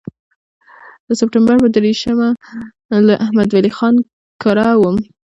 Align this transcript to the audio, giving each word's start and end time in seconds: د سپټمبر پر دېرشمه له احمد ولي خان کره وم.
د 1.07 1.09
سپټمبر 1.19 1.55
پر 1.61 1.69
دېرشمه 1.75 2.29
له 3.07 3.13
احمد 3.23 3.49
ولي 3.51 3.71
خان 3.77 3.95
کره 4.41 4.67
وم. 4.81 4.95